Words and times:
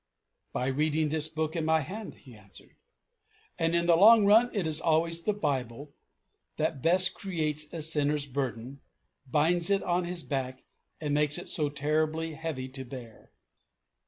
"By 0.51 0.65
reading 0.65 1.09
this 1.09 1.27
book 1.27 1.55
in 1.55 1.63
my 1.63 1.81
hand," 1.81 2.15
he 2.15 2.33
answered. 2.33 2.75
And, 3.59 3.75
in 3.75 3.85
the 3.85 3.95
long 3.95 4.25
run, 4.25 4.49
it 4.51 4.65
is 4.65 4.81
always 4.81 5.21
the 5.21 5.31
Bible 5.31 5.93
that 6.57 6.81
best 6.81 7.13
creates 7.13 7.71
a 7.71 7.83
sinner's 7.83 8.25
burden, 8.25 8.81
binds 9.27 9.69
it 9.69 9.83
on 9.83 10.05
his 10.05 10.23
back, 10.23 10.65
and 10.99 11.13
makes 11.13 11.37
it 11.37 11.49
so 11.49 11.69
terribly 11.69 12.33
heavy 12.33 12.67
to 12.69 12.83
bear. 12.83 13.31